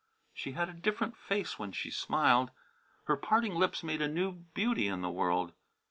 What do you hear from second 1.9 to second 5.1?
smiled; her parting lips made a new beauty in